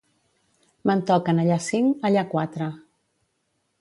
[0.91, 2.71] Me'n toquen allà cinc, allà quatre.